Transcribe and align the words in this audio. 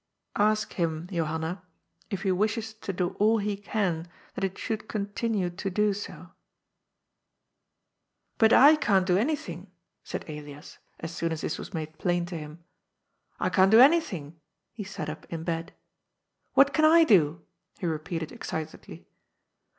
Ask 0.39 0.73
him, 0.73 1.07
Johanna, 1.11 1.61
if 2.09 2.23
he 2.23 2.31
wishes 2.31 2.73
to 2.73 2.91
do 2.91 3.09
all 3.19 3.37
he 3.37 3.55
can 3.55 4.07
that 4.33 4.43
it 4.43 4.57
should 4.57 4.87
continue 4.89 5.51
to 5.51 5.69
do 5.69 5.93
so?"" 5.93 6.31
But 8.39 8.51
I 8.51 8.77
can't 8.77 9.05
do 9.05 9.15
anything," 9.19 9.69
said 10.03 10.25
Elias, 10.27 10.79
as 10.99 11.13
soon 11.15 11.31
as 11.31 11.41
this 11.41 11.59
was 11.59 11.71
made 11.75 11.99
plain 11.99 12.25
to 12.25 12.35
him." 12.35 12.63
I 13.39 13.49
can't 13.49 13.69
do 13.69 13.79
anything." 13.79 14.39
He 14.73 14.83
sat 14.83 15.07
up 15.07 15.31
in 15.31 15.43
bed." 15.43 15.71
What 16.55 16.73
can 16.73 16.83
I 16.85 17.03
do?" 17.03 17.43
he 17.79 17.85
repeated 17.85 18.31
excitedly. 18.31 19.07